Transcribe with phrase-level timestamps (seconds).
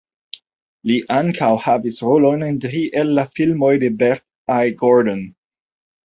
[0.91, 4.73] Li ankaŭ havis rolojn en tri el la filmoj de Bert I.
[4.81, 5.21] Gordon.